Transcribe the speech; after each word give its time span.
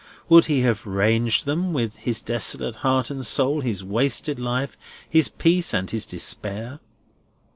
Would 0.29 0.45
he 0.47 0.61
have 0.61 0.87
ranged 0.87 1.45
them 1.45 1.73
with 1.73 1.95
his 1.97 2.23
desolate 2.23 2.77
heart 2.77 3.11
and 3.11 3.23
soul, 3.23 3.61
his 3.61 3.83
wasted 3.83 4.39
life, 4.39 4.75
his 5.07 5.27
peace 5.29 5.75
and 5.75 5.91
his 5.91 6.07
despair? 6.07 6.79